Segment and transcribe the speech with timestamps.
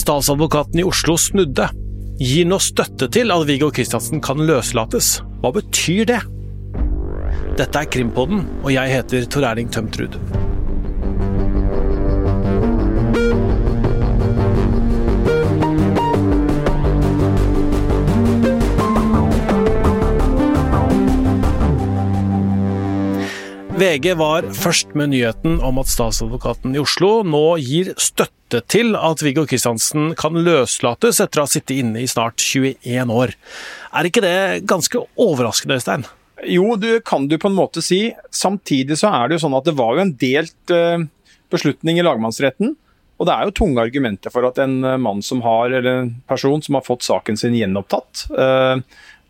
[0.00, 1.68] Statsadvokaten i Oslo snudde.
[2.20, 5.18] Gir nå støtte til at Viggo Kristiansen kan løslates.
[5.40, 6.20] Hva betyr det?
[7.60, 10.16] Dette er Krimpodden, og jeg heter Tor Erling Tømtrud.
[23.80, 29.22] VG var først med nyheten om at statsadvokaten i Oslo nå gir støtte til at
[29.24, 33.32] Viggo Kristiansen kan løslates etter å ha sittet inne i snart 21 år.
[33.96, 36.04] Er ikke det ganske overraskende, Øystein?
[36.44, 38.02] Jo, du kan du på en måte si.
[38.28, 41.00] Samtidig så er det jo sånn at det var jo en delt uh,
[41.48, 42.76] beslutning i lagmannsretten.
[43.16, 46.14] Og det er jo tunge argumenter for at en uh, mann som har, eller en
[46.28, 48.76] person som har fått saken sin gjenopptatt uh,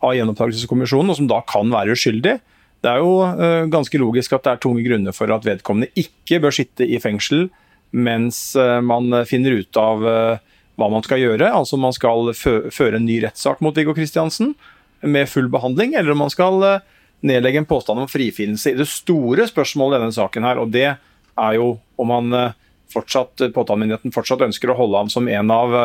[0.03, 2.41] av gjenopptakelseskommisjonen, og som da kan være uskyldig,
[2.81, 6.41] det er jo uh, ganske logisk at det er tunge grunner for at vedkommende ikke
[6.41, 7.49] bør sitte i fengsel
[7.91, 10.39] mens uh, man finner ut av uh,
[10.79, 11.51] hva man skal gjøre.
[11.51, 14.55] Altså om man skal føre en ny rettssak mot Viggo Kristiansen
[15.01, 16.57] med full behandling, eller om man skal
[17.25, 20.47] nedlegge en påstand om frifinnelse i det store spørsmålet i denne saken.
[20.47, 22.53] her, og Det er jo om man
[22.93, 25.75] fortsatt, påtalemyndigheten fortsatt ønsker å holde ham som en av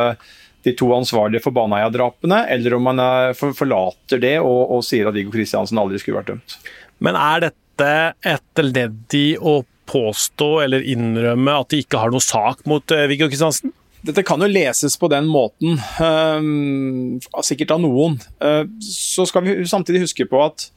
[0.64, 3.02] de to ansvarlige for Baneheia-drapene, eller om man
[3.36, 6.58] forlater det og, og sier at Viggo Kristiansen aldri skulle vært dømt.
[7.04, 7.90] Men er dette
[8.24, 13.06] et ledd i å påstå eller innrømme at de ikke har noe sak mot eh,
[13.10, 13.74] Viggo Kristiansen?
[14.06, 18.20] Dette kan jo leses på den måten, um, sikkert av noen.
[18.38, 20.68] Uh, så skal vi samtidig huske på at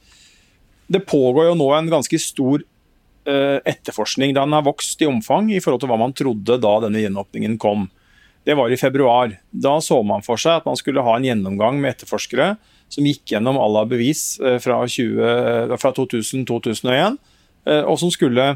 [0.89, 4.33] det pågår jo nå en ganske stor uh, etterforskning.
[4.37, 7.85] Den har vokst i omfang i forhold til hva man trodde da denne gjenåpningen kom.
[8.47, 9.35] Det var i februar.
[9.51, 12.55] Da så man for seg at man skulle ha en gjennomgang med etterforskere
[12.89, 17.19] som gikk gjennom alle bevis eh, fra, eh, fra 2000-2001,
[17.69, 18.55] eh, og som skulle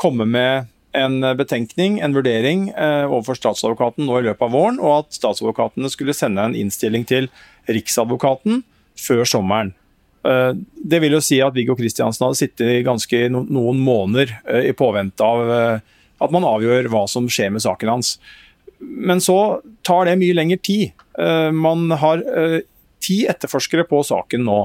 [0.00, 5.14] komme med en betenkning, en vurdering, overfor statsadvokaten nå i løpet av våren, og at
[5.16, 7.30] statsadvokatene skulle sende en innstilling til
[7.64, 8.58] Riksadvokaten
[9.00, 9.70] før sommeren.
[10.20, 14.34] Det vil jo si at Viggo Kristiansen hadde sittet i ganske noen måneder
[14.68, 15.54] i påvente av
[16.20, 18.18] at man avgjør hva som skjer med saken hans.
[18.82, 20.92] Men så tar det mye lengre tid.
[21.56, 22.20] Man har
[23.02, 24.60] ti etterforskere på saken nå.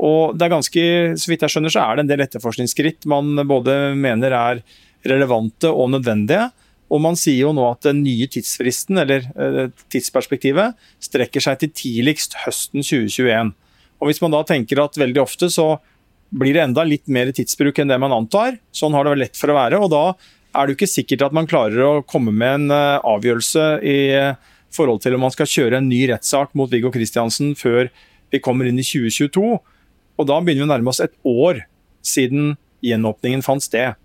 [0.00, 0.84] Og det er ganske,
[1.20, 4.62] så vidt jeg skjønner, så er det en del etterforskningsskritt man både mener er
[5.06, 6.48] relevante og nødvendige.
[6.90, 11.74] Og man sier jo nå at den nye tidsfristen, eller eh, tidsperspektivet, strekker seg til
[11.76, 13.52] tidligst høsten 2021.
[14.00, 15.74] Og hvis man da tenker at veldig ofte så
[16.30, 19.52] blir det enda litt mer tidsbruk enn det man antar, sånn har det lett for
[19.52, 22.56] å være, og da er det jo ikke sikkert at man klarer å komme med
[22.56, 23.98] en eh, avgjørelse i
[24.74, 27.90] forhold til om man skal kjøre en ny rettssak mot Viggo Kristiansen før
[28.30, 29.58] vi kommer inn i 2022.
[30.20, 31.64] Og Da begynner vi å nærme oss et år
[32.06, 32.54] siden
[32.84, 33.98] gjenåpningen fant sted.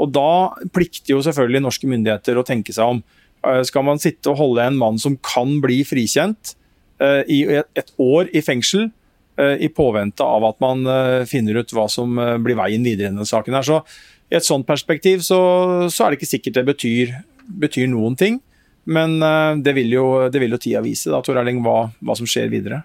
[0.00, 3.02] Og Da plikter jo selvfølgelig norske myndigheter å tenke seg om.
[3.46, 6.54] Eh, skal man sitte og holde en mann som kan bli frikjent
[7.02, 8.90] eh, i et år i fengsel,
[9.40, 10.86] eh, i påvente av at man
[11.26, 13.54] finner ut hva som blir veien videre i denne saken.
[13.58, 13.66] her.
[13.66, 13.82] Så
[14.30, 17.14] I et sånt perspektiv så, så er det ikke sikkert det betyr,
[17.48, 18.40] betyr noen ting.
[18.84, 22.18] Men eh, det vil jo, det vil jo tida vise, da, Tor Erling, hva, hva
[22.18, 22.82] som skjer videre.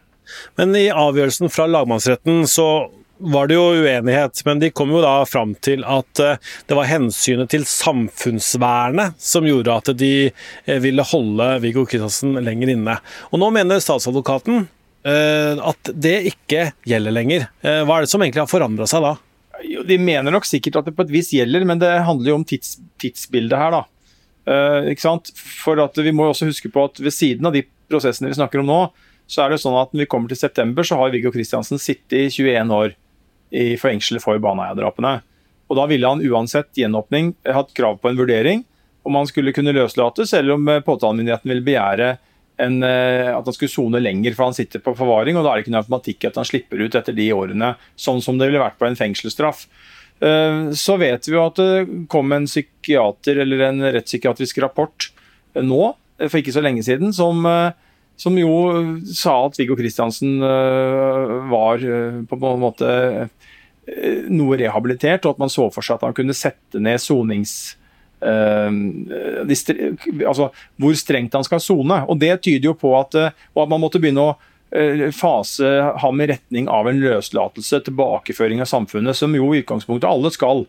[0.59, 2.67] Men i avgjørelsen fra lagmannsretten så
[3.17, 6.89] var det jo uenighet, men de kom jo da fram til at eh, det var
[6.89, 12.99] hensynet til samfunnsvernet som gjorde at de eh, ville holde Viggo Kristiansen lenger inne.
[13.31, 14.67] Og nå mener statsadvokaten
[15.07, 17.45] at det ikke gjelder lenger.
[17.63, 19.13] Hva er det som egentlig har forandra seg da?
[19.87, 22.43] De mener nok sikkert at det på et vis gjelder, men det handler jo om
[22.49, 23.77] tids, tidsbildet her.
[23.77, 23.85] da.
[24.47, 25.33] Sant?
[25.35, 28.69] For Vi må også huske på at ved siden av de prosessene vi snakker om
[28.69, 28.79] nå,
[29.27, 32.15] så er det sånn at når vi kommer til september, så har Viggo Kristiansen sittet
[32.15, 32.93] i 21 år
[33.51, 35.19] i fengsel for Baneheia-drapene.
[35.67, 38.63] Og Da ville han uansett gjenåpning hatt krav på en vurdering
[39.07, 42.17] om han skulle kunne løslates, eller om eh, påtalemyndigheten ville begjære
[42.57, 45.37] en, at han skulle sone lenger, for han sitter på forvaring.
[45.37, 48.23] og Da er det ikke noe automatikk at han slipper ut etter de årene, sånn
[48.23, 49.67] som det ville vært på en fengselsstraff.
[50.19, 55.11] Eh, så vet vi jo at det kom en psykiater eller en rettspsykiatrisk rapport
[55.53, 57.45] eh, nå, eh, for ikke så lenge siden, som,
[58.17, 58.53] som jo
[59.13, 61.83] sa at Viggo Kristiansen var
[62.29, 62.89] på en måte
[64.33, 67.75] noe rehabilitert, og at man så for seg at han kunne sette ned sonings...
[68.17, 70.47] altså
[70.81, 71.99] hvor strengt han skal sone.
[72.09, 73.13] Og det tyder jo på at,
[73.53, 74.33] og at man måtte begynne å
[75.15, 75.69] fase
[76.03, 80.65] ham i retning av en løslatelse, tilbakeføring av samfunnet, som jo i utgangspunktet alle skal,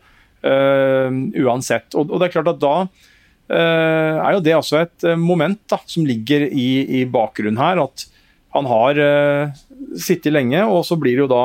[0.47, 1.09] uh,
[1.43, 1.91] uansett.
[1.95, 5.81] Og, og, det er klart at da uh, er jo det også et moment da,
[5.91, 6.69] som ligger i,
[7.01, 7.83] i bakgrunnen her.
[7.89, 8.07] At
[8.55, 9.59] han har uh,
[9.99, 11.43] sittet lenge, og så blir det jo da,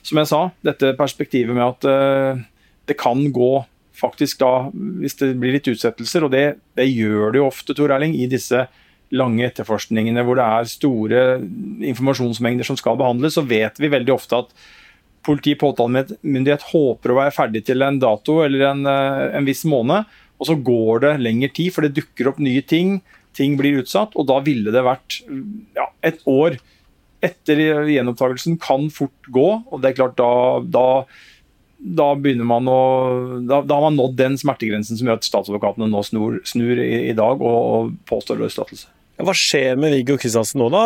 [0.00, 2.46] som jeg sa, dette perspektivet med at
[2.88, 3.52] det kan gå
[4.00, 6.44] faktisk da, hvis det blir litt utsettelser, og det,
[6.78, 8.64] det gjør det jo ofte, Tor Erling, i disse
[9.16, 11.22] lange etterforskningene hvor det er store
[11.90, 14.52] informasjonsmengder som skal behandles, så vet vi veldig ofte at
[15.26, 19.64] politi og påtalemyndighet håper å være ferdig til en dato eller en, eh, en, viss
[19.68, 20.08] måned,
[20.40, 23.00] og så går det lengre tid, for det dukker opp nye ting.
[23.36, 25.20] Ting blir utsatt, og da ville det vært
[25.76, 26.56] ja, et år
[27.20, 29.48] etter gjenopptakelsen kan fort gå.
[29.68, 30.30] og det er klart da,
[30.64, 30.86] da
[31.80, 32.80] da begynner man å
[33.40, 37.08] da, da, har man nådd den smertegrensen som gjør at statsadvokatene nå snur, snur i,
[37.08, 38.90] i, dag og, og påstår løslatelse.
[39.20, 40.82] Hva skjer med Viggo Kristiansen nå, da?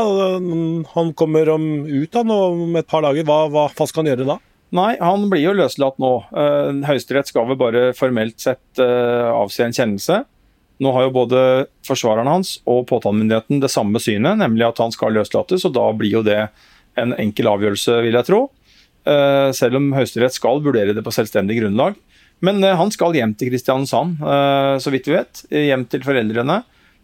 [0.95, 3.27] Han kommer om, ut da, nå, om et par dager.
[3.27, 4.39] Hva, hva, hva, skal han gjøre da?
[4.75, 6.13] Nei, han blir jo løslatt nå.
[6.35, 10.23] Uh, Høyesterett skal vel bare formelt sett avsi avse en kjennelse.
[10.83, 11.41] Nå har jo både
[11.87, 16.17] forsvareren hans og påtalemyndigheten det samme synet, nemlig at han skal løslates, og da blir
[16.17, 16.41] jo det
[16.99, 18.41] en enkel avgjørelse, vil jeg tro.
[19.07, 22.01] Uh, selv om Høyesterett skal vurdere det på selvstendig grunnlag.
[22.45, 24.19] Men han skal hjem til Kristiansand,
[24.83, 25.39] så vidt vi vet.
[25.55, 26.59] Hjem til foreldrene.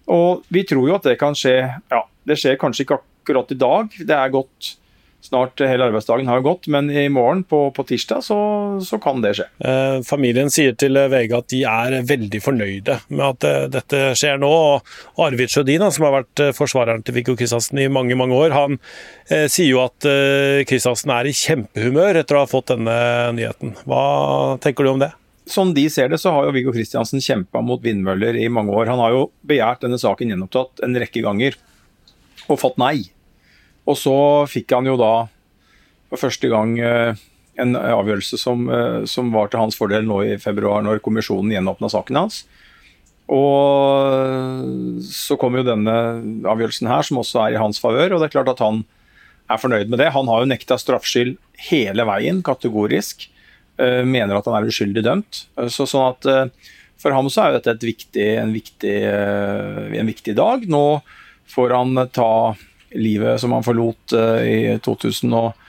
[0.09, 1.57] Og vi tror jo at det kan skje
[1.93, 3.97] Ja, det skjer kanskje ikke akkurat i dag.
[3.99, 4.77] Det er gått
[5.21, 8.39] Snart hele arbeidsdagen har gått, men i morgen på, på tirsdag så,
[8.81, 9.47] så, kan det skje.
[9.69, 14.41] Eh, familien sier til VG at de er veldig fornøyde med at eh, dette skjer
[14.41, 14.49] nå.
[14.49, 18.57] og Arvid Sjødin, som har vært eh, forsvareren til Viggo Kristiansen i mange mange år,
[18.57, 18.81] han
[19.29, 22.97] eh, sier jo at eh, Kristiansen er i kjempehumør etter å ha fått denne
[23.37, 23.77] nyheten.
[23.85, 25.13] Hva tenker du om det?
[25.51, 28.91] Sånn de ser det, så har jo Viggo Kristiansen kjempa mot vindmøller i mange år.
[28.93, 31.57] Han har jo begjært denne saken gjenopptatt en rekke ganger,
[32.47, 33.11] og fått nei.
[33.91, 34.15] Og så
[34.51, 35.15] fikk han jo da
[36.11, 37.19] for første gang eh,
[37.61, 41.91] en avgjørelse som, eh, som var til hans fordel nå i februar, når kommisjonen gjenåpna
[41.93, 42.45] saken hans.
[43.31, 45.97] Og så kom jo denne
[46.51, 48.17] avgjørelsen her, som også er i hans favør.
[48.17, 48.83] Og det er klart at han
[49.51, 50.11] er fornøyd med det.
[50.17, 51.37] Han har jo nekta straffskyld
[51.71, 53.29] hele veien, kategorisk.
[53.81, 55.45] Eh, mener at han er uskyldig dømt.
[55.57, 58.97] Eh, så, sånn at eh, For ham så er dette viktig, en, viktig,
[59.97, 60.67] en, viktig, dag.
[60.69, 61.01] Nå
[61.49, 62.53] får han ta
[62.93, 64.13] livet som han forlot
[64.45, 65.67] i 2000 og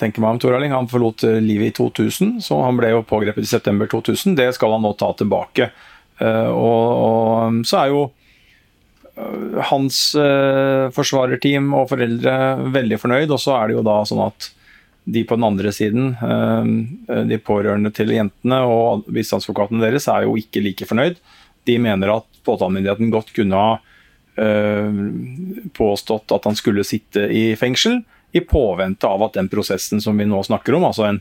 [0.00, 3.50] tenker meg om Tor Han forlot livet i 2000, så han ble jo pågrepet i
[3.50, 4.38] september 2000.
[4.38, 5.68] Det skal han nå ta tilbake.
[6.24, 8.02] Og, og, så er jo
[9.68, 10.00] hans
[10.96, 12.34] forsvarerteam og foreldre
[12.74, 14.48] veldig fornøyd, og så er det jo da sånn at
[15.04, 20.36] de på den andre siden, eh, de pårørende til jentene og bistandsadvokatene deres, er jo
[20.40, 21.18] ikke like fornøyd.
[21.68, 23.76] De mener at påtalemyndigheten godt kunne ha
[24.40, 25.00] eh,
[25.76, 28.02] påstått at han skulle sitte i fengsel,
[28.34, 31.20] i påvente av at den prosessen som vi nå snakker om, altså en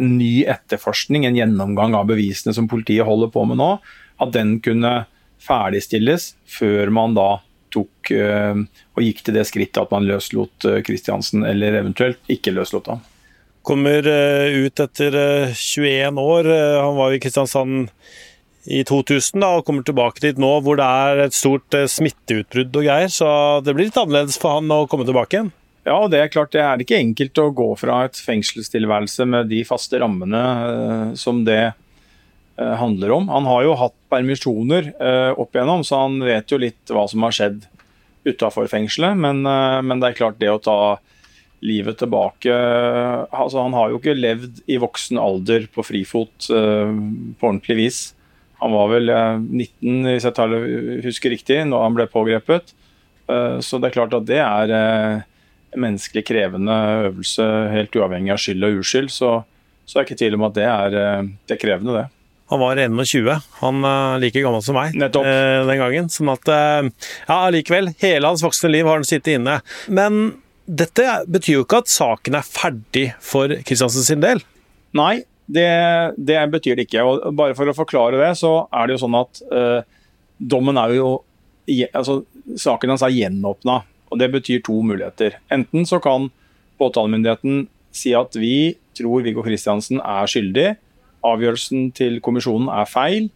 [0.00, 3.74] ny etterforskning, en gjennomgang av bevisene som politiet holder på med nå,
[4.22, 5.04] at den kunne
[5.42, 7.28] ferdigstilles før man da
[7.76, 8.62] tok eh,
[8.96, 13.02] og gikk til det skrittet at man løslot Kristiansen, eh, eller eventuelt ikke løslot ham.
[13.66, 15.18] Kommer eh, ut etter
[15.52, 16.50] 21 år.
[16.80, 17.90] Han var i Kristiansand
[18.66, 22.88] i 2000 da, og kommer tilbake dit nå hvor det er et stort smitteutbrudd og
[22.88, 23.12] greier.
[23.12, 23.28] Så
[23.66, 25.54] det blir litt annerledes for han å komme tilbake igjen.
[25.86, 29.60] Ja, det er klart det er ikke enkelt å gå fra et fengselstilværelse med de
[29.68, 30.40] faste rammene
[31.14, 31.76] som det
[32.56, 33.26] handler om.
[33.28, 34.86] Han har jo hatt permisjoner
[35.36, 37.66] opp igjennom, så han vet jo litt hva som har skjedd
[38.26, 39.16] utafor fengselet.
[39.16, 40.98] Men, eh, men, det er klart, det å ta
[41.66, 47.76] livet tilbake altså Han har jo ikke levd i voksen alder på frifot på ordentlig
[47.78, 48.00] vis.
[48.60, 52.74] Han var vel uh, 19, hvis jeg husker riktig, når han ble pågrepet.
[53.64, 55.24] Så det er klart at det er en
[55.74, 56.76] menneskelig krevende
[57.08, 59.10] øvelse, helt uavhengig av skyld og uskyld.
[59.10, 59.32] Så,
[59.88, 60.98] så er det ikke tvil om at det er,
[61.48, 62.06] det er krevende, det.
[62.52, 65.26] Han var 21, han er eh, like gammel som meg Nettopp.
[65.26, 66.10] Eh, den gangen.
[66.12, 66.88] Sånn at eh,
[67.26, 67.90] Ja, allikevel.
[68.02, 69.58] Hele hans voksne liv har han sittet inne.
[69.90, 70.36] Men
[70.66, 74.42] dette betyr jo ikke at saken er ferdig for Kristiansen sin del?
[74.96, 75.66] Nei, det,
[76.18, 77.04] det, betyr det ikke.
[77.06, 79.80] Og bare for å forklare det, så er det jo sånn at eh,
[80.38, 81.10] dommen er jo
[81.92, 82.20] altså,
[82.62, 85.40] Saken hans er gjenåpna, og det betyr to muligheter.
[85.50, 86.28] Enten så kan
[86.78, 87.64] påtalemyndigheten
[87.96, 90.68] si at vi tror Viggo Kristiansen er skyldig,
[91.32, 93.28] avgjørelsen til kommisjonen er feil.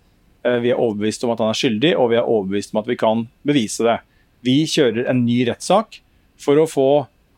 [0.47, 2.89] Eh, vi er overbevist om at han er skyldig, og vi er overbevist om at
[2.89, 3.99] vi kan bevise det.
[4.47, 6.01] Vi kjører en ny rettssak
[6.41, 6.91] for å få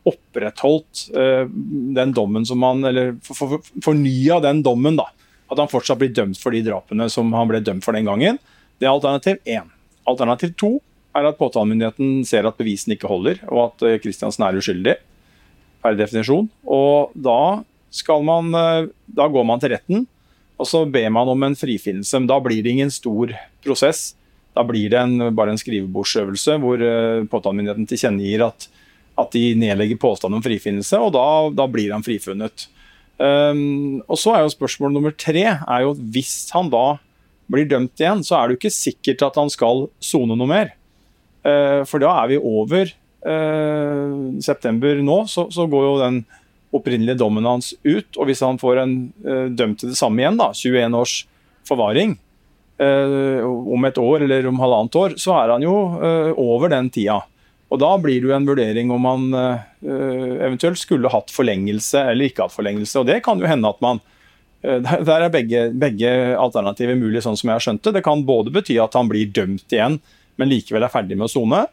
[0.07, 1.47] opprettholdt uh,
[1.95, 5.05] den dommen som han Eller for, for, fornya den dommen, da.
[5.51, 8.39] At han fortsatt blir dømt for de drapene som han ble dømt for den gangen.
[8.79, 9.69] Det er alternativ én.
[10.07, 10.73] Alternativ to
[11.15, 14.95] er at påtalemyndigheten ser at bevisene ikke holder, og at Kristiansen er uskyldig
[15.83, 16.49] per definisjon.
[16.65, 17.61] Og da,
[18.25, 18.49] man,
[19.07, 20.07] da går man til retten
[20.63, 22.19] og så ber man om en frifinnelse.
[22.21, 23.33] Men da blir det ingen stor
[23.65, 24.13] prosess.
[24.55, 28.69] Da blir det en, bare en skrivebordsøvelse hvor uh, påtalemyndigheten tilkjennegir at,
[29.19, 31.25] at, de nedlegger påstand om frifinnelse, og da,
[31.57, 32.69] da blir han frifunnet.
[33.17, 36.97] Um, og så er jo Spørsmål nummer tre er jo at hvis han da
[37.51, 40.71] blir dømt igjen, så er det jo ikke sikkert at han skal sone noe mer.
[41.43, 42.87] For da er vi over
[44.41, 46.21] september nå, så, så går jo den
[46.73, 48.09] opprinnelige dommen hans ut.
[48.17, 48.93] Og hvis han får en
[49.53, 51.17] dømt til det samme igjen, da, 21 års
[51.69, 52.17] forvaring,
[52.83, 55.75] om et år eller om halvannet år, så er han jo
[56.41, 57.19] over den tida.
[57.73, 59.61] Og Da blir det jo en vurdering om han uh,
[60.45, 62.99] eventuelt skulle hatt forlengelse eller ikke hatt forlengelse.
[63.01, 64.01] og Det kan jo hende at man
[64.61, 64.77] uh,
[65.09, 67.95] Der er begge, begge alternativer mulig, sånn som jeg har skjønt det.
[67.97, 69.97] Det kan både bety at han blir dømt igjen,
[70.37, 71.63] men likevel er ferdig med å sone.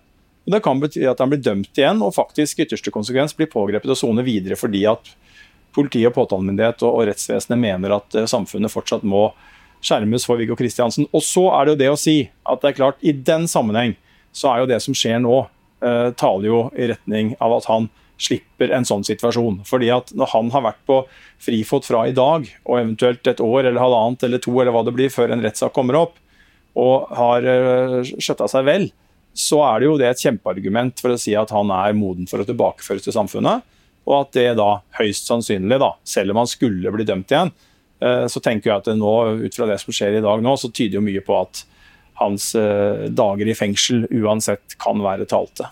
[0.45, 3.99] Det kan bety at han blir dømt igjen og faktisk ytterste konsekvens blir pågrepet og
[3.99, 5.13] soner videre fordi at
[5.77, 9.29] politi og påtalemyndighet og, rettsvesenet mener at uh, samfunnet fortsatt må
[9.85, 11.07] skjermes for Viggo Kristiansen.
[11.15, 12.17] Og så er det jo det å si
[12.49, 13.97] at det er klart, i den sammenheng
[14.37, 15.45] så er jo det som skjer nå,
[15.85, 17.89] uh, taler jo i retning av at han
[18.21, 19.63] slipper en sånn situasjon.
[19.69, 20.99] Fordi at når han har vært på
[21.41, 24.97] frifot fra i dag, og eventuelt et år eller halvannet eller to eller hva det
[24.97, 26.19] blir før en rettssak kommer opp,
[26.79, 28.91] og har uh, skjøtta seg vel,
[29.37, 32.43] så er det jo det et kjempeargument for å si at han er moden for
[32.43, 33.67] å tilbakeføres til samfunnet.
[34.09, 37.53] Og at det da høyst sannsynlig, da, selv om han skulle bli dømt igjen,
[38.03, 40.73] uh, så tenker jeg at nå, ut fra det som skjer i dag nå, så
[40.73, 41.65] tyder jo mye på at
[42.21, 45.71] hans eh, dager i fengsel uansett kan være talte.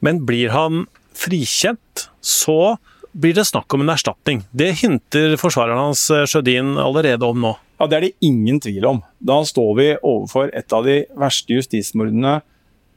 [0.00, 2.78] Men blir han frikjent, så
[3.12, 4.40] blir det snakk om en erstatning.
[4.56, 7.52] Det hinter forsvareren hans eh, Sjødin allerede om nå.
[7.76, 9.02] Ja, Det er det ingen tvil om.
[9.18, 12.40] Da står vi overfor et av de verste justismordene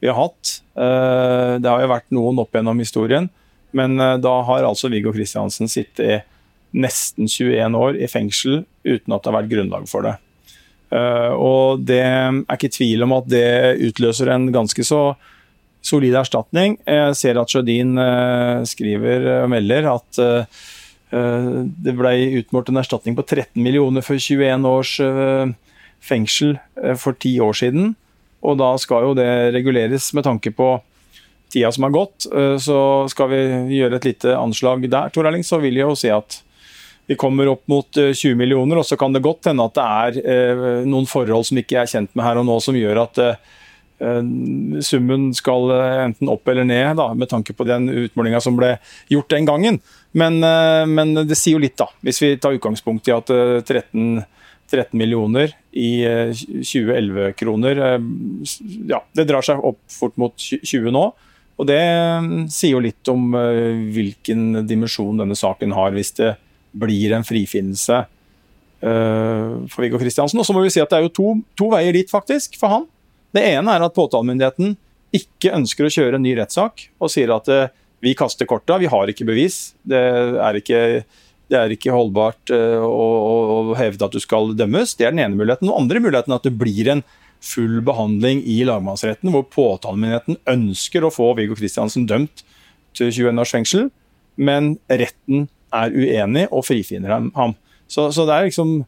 [0.06, 0.60] vi har hatt.
[0.78, 3.28] Eh, det har jo vært noen opp gjennom historien,
[3.76, 6.24] men da har altså Viggo Kristiansen sittet
[6.76, 10.14] nesten 21 år i fengsel uten at det har vært grunnlag for det.
[10.94, 15.00] Eh, og det er ikke tvil om at det utløser en ganske så
[15.86, 16.78] solid erstatning.
[16.86, 20.64] Jeg ser at Sjødin eh, skriver og melder at eh,
[21.10, 24.96] det ble utmålt en erstatning på 13 millioner for 21 års
[26.02, 26.56] fengsel
[26.98, 27.94] for ti år siden.
[28.46, 30.76] Og da skal jo det reguleres med tanke på
[31.52, 32.26] tida som har gått.
[32.62, 32.78] Så
[33.10, 33.42] skal vi
[33.78, 36.40] gjøre et lite anslag der, Tor Erling, så vil jeg jo si at
[37.06, 39.84] vi kommer opp mot 20 eh, millioner, og så kan det godt hende at det
[39.84, 43.20] er eh, noen forhold som ikke er kjent med her og nå, som gjør at
[43.22, 43.36] eh,
[44.84, 45.70] summen skal
[46.02, 48.74] enten opp eller ned, da, med tanke på den utmålinga som ble
[49.12, 49.78] gjort den gangen.
[50.16, 50.36] Men,
[50.90, 51.86] men, det sier jo litt, da.
[52.04, 54.18] Hvis vi tar utgangspunkt i at 13,
[54.70, 56.02] 13 millioner i
[56.34, 57.80] 2011-kroner
[58.88, 61.04] Ja, det drar seg opp fort mot 20 nå.
[61.56, 61.80] Og det
[62.52, 63.30] sier jo litt om
[63.94, 66.34] hvilken dimensjon denne saken har, hvis det
[66.76, 68.02] blir en frifinnelse
[68.80, 70.40] for Viggo Kristiansen.
[70.42, 72.74] Og så må vi si at det er jo to, to, veier dit, faktisk, for
[72.74, 72.84] han.
[73.32, 74.76] Det ene er at påtalemyndigheten
[75.16, 77.48] ikke ønsker å kjøre en ny rettssak og sier at
[78.04, 79.74] vi kaster korta, vi har ikke bevis.
[79.86, 80.80] Det er ikke,
[81.52, 84.96] det er ikke holdbart uh, å, hevde at du skal dømmes.
[84.98, 85.68] Det er den ene muligheten.
[85.68, 87.04] Den andre muligheten er at det blir en
[87.44, 92.42] full behandling i lagmannsretten, hvor påtalemyndigheten ønsker å få Viggo Kristiansen dømt
[92.96, 93.88] til 21 års fengsel,
[94.40, 97.54] men retten er uenig og frifinner ham.
[97.86, 98.78] Så, så det er liksom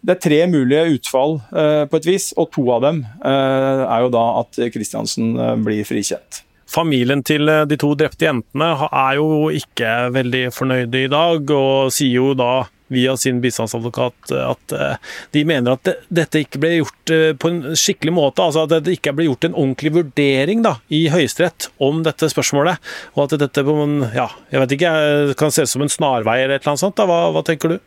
[0.00, 4.06] det er tre mulige utfall uh, på et vis, og to av dem uh, er
[4.06, 6.40] jo da at Kristiansen uh, blir frikjent.
[6.70, 12.20] Familien til de to drepte jentene er jo ikke veldig fornøyde i dag, og sier
[12.20, 14.72] jo da via sin bistandsadvokat at
[15.34, 18.42] de mener at dette ikke ble gjort på en skikkelig måte.
[18.42, 22.82] altså At det ikke ble gjort en ordentlig vurdering da, i Høyesterett om dette spørsmålet.
[23.14, 23.62] Og at dette
[24.14, 24.94] ja, jeg vet ikke,
[25.38, 27.04] kan ses som en snarvei eller et eller annet sånt.
[27.10, 27.78] Hva, hva tenker du?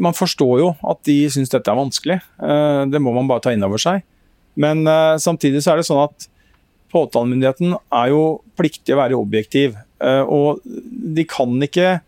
[0.00, 2.18] Man forstår jo at de syns dette er vanskelig.
[2.40, 4.04] Eh, det må man bare ta inn over seg.
[4.60, 6.28] Men eh, samtidig så er det sånn at
[6.92, 8.22] påtalemyndigheten er jo
[8.58, 9.76] pliktig å være objektiv.
[10.02, 11.98] Eh, og de kan ikke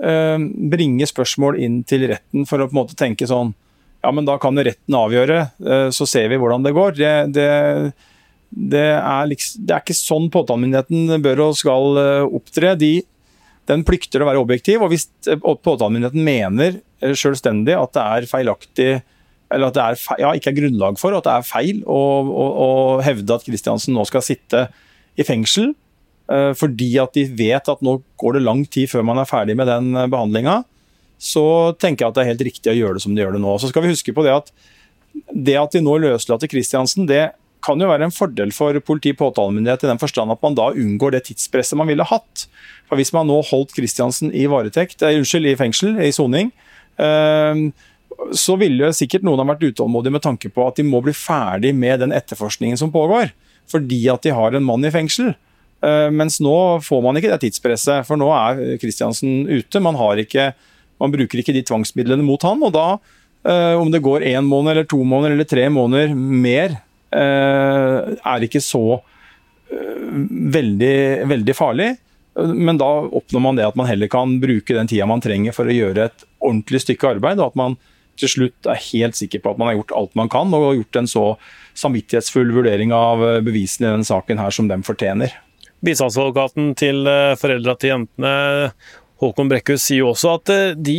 [0.00, 3.50] bringe spørsmål inn til retten for å på en måte tenke sånn
[4.00, 5.42] Ja, men da kan retten avgjøre,
[5.92, 6.94] så ser vi hvordan det går.
[6.96, 7.48] Det, det,
[8.48, 12.72] det, er, liksom, det er, ikke sånn påtalemyndigheten bør og skal opptre.
[12.80, 12.94] De,
[13.68, 14.80] den plikter å være objektiv.
[14.80, 15.10] og Hvis
[15.44, 16.80] påtalemyndigheten mener
[17.12, 18.90] selvstendig at det er feilaktig
[19.50, 22.44] eller at det er, ja, ikke er grunnlag for, at det er feil å, å,
[22.64, 22.68] å
[23.04, 24.68] hevde at Kristiansen nå skal sitte
[25.18, 25.72] i fengsel
[26.30, 29.58] uh, fordi at de vet at nå går det lang tid før man er ferdig
[29.58, 30.60] med den uh, behandlinga,
[31.20, 31.44] så
[31.76, 33.58] tenker jeg at det er helt riktig å gjøre det som de gjør det nå.
[33.60, 34.54] Så skal vi huske på det at
[35.34, 37.32] det at de nå løslater Kristiansen, det
[37.64, 40.70] kan jo være en fordel for politi og påtalemyndighet i den forstand at man da
[40.72, 42.46] unngår det tidspresset man ville hatt.
[42.88, 46.54] For Hvis man nå holdt Kristiansen i varetekt, eh, unnskyld, i fengsel, i soning,
[46.98, 47.68] uh,
[48.36, 51.72] så ville sikkert noen ha vært utålmodige med tanke på at de må bli ferdig
[51.76, 53.32] med den etterforskningen som pågår,
[53.70, 55.32] fordi at de har en mann i fengsel.
[55.80, 59.80] Uh, mens nå får man ikke det tidspresset, for nå er Kristiansen ute.
[59.80, 60.50] Man, ikke,
[61.00, 62.86] man bruker ikke de tvangsmidlene mot han, og da,
[63.48, 66.76] uh, om det går én måned eller to måneder eller tre måneder mer,
[67.16, 69.00] uh, er ikke så
[69.70, 71.92] veldig, veldig farlig.
[72.34, 75.70] Men da oppnår man det at man heller kan bruke den tida man trenger for
[75.70, 77.76] å gjøre et ordentlig stykke arbeid, og at man
[78.20, 81.02] til slutt er helt sikker på at man har gjort alt man kan, og gjort
[81.02, 81.26] en så
[81.80, 85.34] samvittighetsfull vurdering av bevisene i denne saken her som dem fortjener.
[85.84, 88.32] Bistandsadvokaten til eh, foreldra til jentene,
[89.20, 90.96] Håkon Brekkhus, sier jo også at eh, de,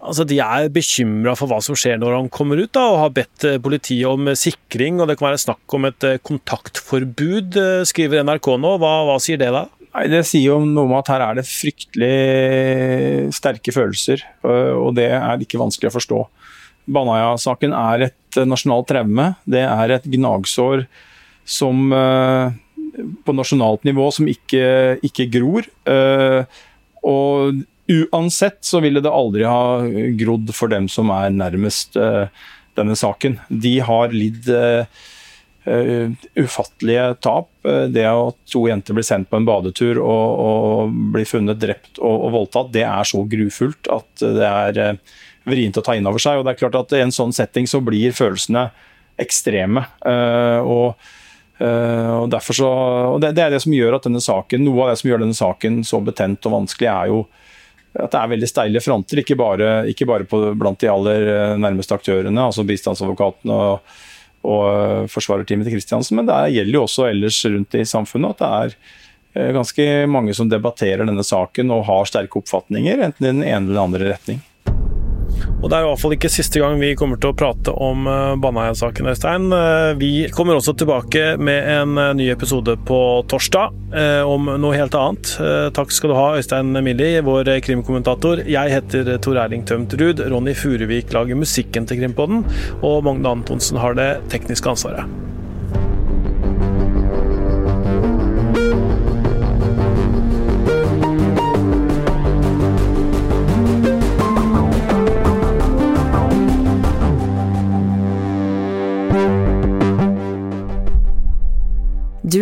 [0.00, 3.14] altså de er bekymra for hva som skjer når han kommer ut, da, og har
[3.14, 4.98] bedt eh, politiet om sikring.
[4.98, 8.76] og Det kan være snakk om et kontaktforbud, skriver NRK nå.
[8.82, 9.68] Hva, hva sier det da?
[9.94, 12.14] Nei, Det sier jo noe om at her er det fryktelig
[13.38, 16.24] sterke følelser, og det er ikke vanskelig å forstå.
[16.86, 19.30] Baneheia-saken er et nasjonalt traume.
[19.48, 20.86] Det er et gnagsår
[21.44, 21.92] som
[23.24, 25.68] på nasjonalt nivå som ikke, ikke gror.
[27.04, 29.82] Og uansett så ville det aldri ha
[30.20, 33.38] grodd for dem som er nærmest denne saken.
[33.48, 34.48] De har lidd
[36.36, 37.50] ufattelige tap.
[37.64, 42.14] Det at to jenter blir sendt på en badetur og, og blir funnet drept og,
[42.14, 44.98] og, voldtatt, det er så grufullt at det er
[45.48, 46.40] vrient å ta inn over seg.
[46.40, 48.68] Og det er klart at I en sånn setting så blir følelsene
[49.20, 49.84] ekstreme.
[50.66, 50.96] og,
[51.62, 52.70] og derfor så,
[53.12, 55.22] og det, det, er det som gjør at denne saken, Noe av det som gjør
[55.22, 57.20] denne saken så betent og vanskelig, er jo
[57.94, 59.20] at det er veldig steile fronter.
[59.22, 61.28] Ikke bare, ikke bare på, blant de aller
[61.62, 63.94] nærmeste aktørene, altså bistandsadvokatene og
[64.44, 66.18] og eh, forsvarerteamet til Kristiansen.
[66.18, 68.74] Men det gjelder jo også ellers rundt i samfunnet at det er
[69.40, 73.64] eh, ganske mange som debatterer denne saken og har sterke oppfatninger, enten i den ene
[73.64, 74.42] eller den andre retning.
[75.60, 78.08] Og Det er i hvert fall ikke siste gang vi kommer til å prate om
[78.10, 79.48] eh, Baneheia-saken, Øystein.
[80.00, 83.80] Vi kommer også tilbake med en ny episode på torsdag
[84.26, 85.34] om noe helt annet.
[85.76, 88.42] Takk skal du ha, Øystein Millie, vår krimkommentator.
[88.50, 90.24] Jeg heter Tor Erling Tømt Ruud.
[90.32, 92.42] Ronny Furuvik lager musikken til Krimpodden,
[92.82, 95.33] og Magne Antonsen har det tekniske ansvaret.